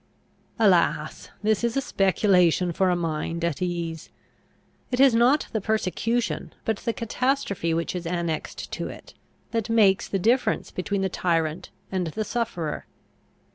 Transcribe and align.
Alas, 0.57 1.29
this 1.43 1.63
is 1.63 1.77
a 1.77 1.79
speculation 1.79 2.71
for 2.71 2.89
a 2.89 2.95
mind 2.95 3.45
at 3.45 3.61
ease! 3.61 4.09
It 4.89 4.99
is 4.99 5.13
not 5.13 5.45
the 5.53 5.61
persecution, 5.61 6.55
but 6.65 6.77
the 6.77 6.91
catastrophe 6.91 7.71
which 7.71 7.93
is 7.95 8.07
annexed 8.07 8.71
to 8.71 8.87
it, 8.87 9.13
that 9.51 9.69
makes 9.69 10.07
the 10.07 10.17
difference 10.17 10.71
between 10.71 11.01
the 11.03 11.07
tyrant 11.09 11.69
and 11.91 12.07
the 12.07 12.23
sufferer! 12.23 12.87